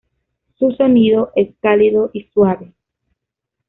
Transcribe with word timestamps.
Su 0.57 0.71
sonido 0.71 1.29
es 1.35 1.53
cálido 1.61 2.09
y 2.11 2.23
suave. 2.23 2.73